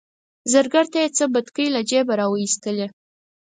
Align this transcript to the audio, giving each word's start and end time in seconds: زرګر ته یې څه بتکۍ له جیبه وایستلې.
زرګر 0.51 0.85
ته 0.91 0.97
یې 1.03 1.07
څه 1.17 1.23
بتکۍ 1.33 1.67
له 1.75 1.81
جیبه 1.89 2.15
وایستلې. 2.31 2.87